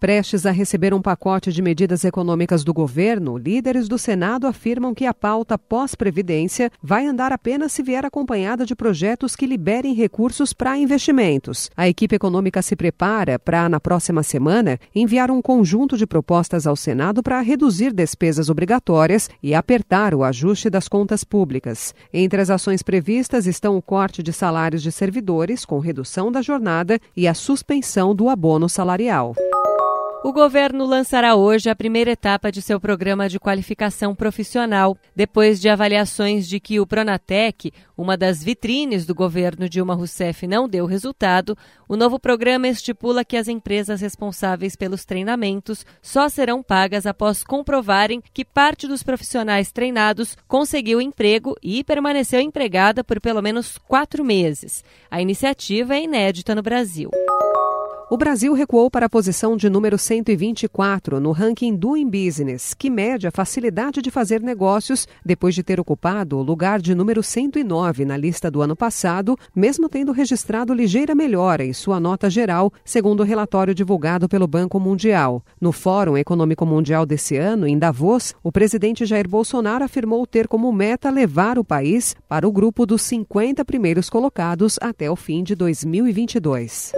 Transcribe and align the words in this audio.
Prestes 0.00 0.46
a 0.46 0.52
receber 0.52 0.94
um 0.94 1.02
pacote 1.02 1.52
de 1.52 1.60
medidas 1.60 2.04
econômicas 2.04 2.62
do 2.62 2.72
governo, 2.72 3.36
líderes 3.36 3.88
do 3.88 3.98
Senado 3.98 4.46
afirmam 4.46 4.94
que 4.94 5.04
a 5.04 5.12
pauta 5.12 5.58
pós-previdência 5.58 6.70
vai 6.80 7.04
andar 7.04 7.32
apenas 7.32 7.72
se 7.72 7.82
vier 7.82 8.06
acompanhada 8.06 8.64
de 8.64 8.76
projetos 8.76 9.34
que 9.34 9.44
liberem 9.44 9.94
recursos 9.94 10.52
para 10.52 10.78
investimentos. 10.78 11.68
A 11.76 11.88
equipe 11.88 12.14
econômica 12.14 12.62
se 12.62 12.76
prepara 12.76 13.40
para, 13.40 13.68
na 13.68 13.80
próxima 13.80 14.22
semana, 14.22 14.78
enviar 14.94 15.32
um 15.32 15.42
conjunto 15.42 15.96
de 15.96 16.06
propostas 16.06 16.64
ao 16.64 16.76
Senado 16.76 17.20
para 17.20 17.40
reduzir 17.40 17.92
despesas 17.92 18.48
obrigatórias 18.48 19.28
e 19.42 19.52
apertar 19.52 20.14
o 20.14 20.22
ajuste 20.22 20.70
das 20.70 20.86
contas 20.86 21.24
públicas. 21.24 21.92
Entre 22.14 22.40
as 22.40 22.50
ações 22.50 22.84
previstas 22.84 23.48
estão 23.48 23.76
o 23.76 23.82
corte 23.82 24.22
de 24.22 24.32
salários 24.32 24.80
de 24.80 24.92
servidores, 24.92 25.64
com 25.64 25.80
redução 25.80 26.30
da 26.30 26.40
jornada, 26.40 27.00
e 27.16 27.26
a 27.26 27.34
suspensão 27.34 28.14
do 28.14 28.28
abono 28.28 28.68
salarial. 28.68 29.34
O 30.20 30.32
governo 30.32 30.84
lançará 30.84 31.36
hoje 31.36 31.70
a 31.70 31.76
primeira 31.76 32.10
etapa 32.10 32.50
de 32.50 32.60
seu 32.60 32.80
programa 32.80 33.28
de 33.28 33.38
qualificação 33.38 34.16
profissional, 34.16 34.98
depois 35.14 35.60
de 35.60 35.68
avaliações 35.68 36.48
de 36.48 36.58
que 36.58 36.80
o 36.80 36.86
Pronatec, 36.86 37.72
uma 37.96 38.16
das 38.16 38.42
vitrines 38.42 39.06
do 39.06 39.14
governo 39.14 39.68
Dilma 39.68 39.94
Rousseff, 39.94 40.44
não 40.44 40.68
deu 40.68 40.86
resultado. 40.86 41.56
O 41.88 41.96
novo 41.96 42.18
programa 42.18 42.66
estipula 42.66 43.24
que 43.24 43.36
as 43.36 43.46
empresas 43.46 44.00
responsáveis 44.00 44.74
pelos 44.74 45.04
treinamentos 45.04 45.86
só 46.02 46.28
serão 46.28 46.64
pagas 46.64 47.06
após 47.06 47.44
comprovarem 47.44 48.20
que 48.34 48.44
parte 48.44 48.88
dos 48.88 49.04
profissionais 49.04 49.70
treinados 49.70 50.36
conseguiu 50.48 51.00
emprego 51.00 51.54
e 51.62 51.84
permaneceu 51.84 52.40
empregada 52.40 53.04
por 53.04 53.20
pelo 53.20 53.40
menos 53.40 53.78
quatro 53.78 54.24
meses. 54.24 54.84
A 55.08 55.22
iniciativa 55.22 55.94
é 55.94 56.02
inédita 56.02 56.56
no 56.56 56.62
Brasil. 56.62 57.08
O 58.10 58.16
Brasil 58.16 58.54
recuou 58.54 58.90
para 58.90 59.04
a 59.04 59.08
posição 59.08 59.54
de 59.54 59.68
número 59.68 59.98
124 59.98 61.20
no 61.20 61.30
ranking 61.30 61.76
Doing 61.76 62.08
Business, 62.08 62.72
que 62.72 62.88
mede 62.88 63.26
a 63.26 63.30
facilidade 63.30 64.00
de 64.00 64.10
fazer 64.10 64.40
negócios 64.40 65.06
depois 65.22 65.54
de 65.54 65.62
ter 65.62 65.78
ocupado 65.78 66.38
o 66.38 66.42
lugar 66.42 66.80
de 66.80 66.94
número 66.94 67.22
109 67.22 68.06
na 68.06 68.16
lista 68.16 68.50
do 68.50 68.62
ano 68.62 68.74
passado, 68.74 69.36
mesmo 69.54 69.90
tendo 69.90 70.10
registrado 70.10 70.72
ligeira 70.72 71.14
melhora 71.14 71.62
em 71.62 71.74
sua 71.74 72.00
nota 72.00 72.30
geral, 72.30 72.72
segundo 72.82 73.20
o 73.20 73.24
relatório 73.24 73.74
divulgado 73.74 74.26
pelo 74.26 74.46
Banco 74.46 74.80
Mundial. 74.80 75.44
No 75.60 75.70
Fórum 75.70 76.16
Econômico 76.16 76.64
Mundial 76.64 77.04
desse 77.04 77.36
ano, 77.36 77.66
em 77.66 77.78
Davos, 77.78 78.34
o 78.42 78.50
presidente 78.50 79.04
Jair 79.04 79.28
Bolsonaro 79.28 79.84
afirmou 79.84 80.26
ter 80.26 80.48
como 80.48 80.72
meta 80.72 81.10
levar 81.10 81.58
o 81.58 81.64
país 81.64 82.16
para 82.26 82.48
o 82.48 82.52
grupo 82.52 82.86
dos 82.86 83.02
50 83.02 83.62
primeiros 83.66 84.08
colocados 84.08 84.78
até 84.80 85.10
o 85.10 85.16
fim 85.16 85.42
de 85.42 85.54
2022. 85.54 86.92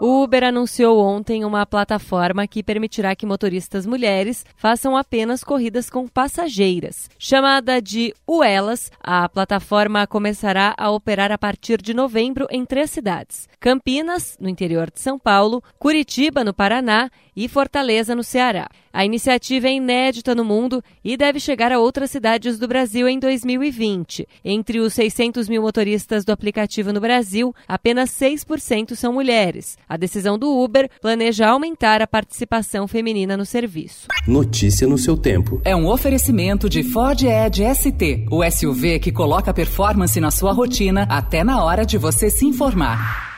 O 0.00 0.24
Uber 0.24 0.42
anunciou 0.42 0.98
ontem 0.98 1.44
uma 1.44 1.64
plataforma 1.64 2.48
que 2.48 2.64
permitirá 2.64 3.14
que 3.14 3.24
motoristas 3.24 3.86
mulheres 3.86 4.44
façam 4.56 4.96
apenas 4.96 5.44
corridas 5.44 5.88
com 5.88 6.08
passageiras. 6.08 7.08
Chamada 7.16 7.80
de 7.80 8.12
Uelas, 8.28 8.90
a 9.00 9.28
plataforma 9.28 10.04
começará 10.04 10.74
a 10.76 10.90
operar 10.90 11.30
a 11.30 11.38
partir 11.38 11.80
de 11.80 11.94
novembro 11.94 12.46
em 12.50 12.64
três 12.64 12.90
cidades: 12.90 13.48
Campinas, 13.60 14.36
no 14.40 14.48
interior 14.48 14.90
de 14.90 15.00
São 15.00 15.16
Paulo, 15.16 15.62
Curitiba, 15.78 16.42
no 16.42 16.52
Paraná 16.52 17.08
e 17.36 17.48
Fortaleza, 17.48 18.14
no 18.14 18.22
Ceará. 18.22 18.68
A 18.92 19.04
iniciativa 19.04 19.66
é 19.66 19.72
inédita 19.72 20.34
no 20.34 20.44
mundo 20.44 20.82
e 21.04 21.16
deve 21.16 21.40
chegar 21.40 21.72
a 21.72 21.80
outras 21.80 22.10
cidades 22.10 22.58
do 22.58 22.68
Brasil 22.68 23.08
em 23.08 23.18
2020. 23.18 24.26
Entre 24.44 24.78
os 24.78 24.94
600 24.94 25.48
mil 25.48 25.62
motoristas 25.62 26.24
do 26.24 26.30
aplicativo 26.30 26.92
no 26.92 27.00
Brasil, 27.00 27.52
apenas 27.66 28.10
6% 28.10 28.94
são 28.94 29.12
mulheres. 29.12 29.76
A 29.88 29.96
decisão 29.96 30.38
do 30.38 30.48
Uber 30.48 30.88
planeja 31.00 31.48
aumentar 31.48 32.00
a 32.00 32.06
participação 32.06 32.86
feminina 32.86 33.36
no 33.36 33.44
serviço. 33.44 34.06
Notícia 34.28 34.86
no 34.86 34.96
seu 34.96 35.16
tempo. 35.16 35.60
É 35.64 35.74
um 35.74 35.88
oferecimento 35.88 36.68
de 36.68 36.84
Ford 36.84 37.20
Edge 37.20 37.64
ST, 37.74 38.26
o 38.30 38.48
SUV 38.48 39.00
que 39.00 39.10
coloca 39.10 39.52
performance 39.52 40.20
na 40.20 40.30
sua 40.30 40.52
rotina 40.52 41.06
até 41.10 41.42
na 41.42 41.64
hora 41.64 41.84
de 41.84 41.98
você 41.98 42.30
se 42.30 42.46
informar. 42.46 43.33